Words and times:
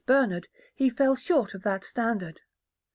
Bernard, 0.07 0.47
he 0.73 0.89
fell 0.89 1.15
short 1.15 1.53
of 1.53 1.61
that 1.61 1.83
standard. 1.83 2.41